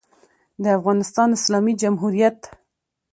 [0.63, 2.39] د افغانستان د اسلامي جمهوریت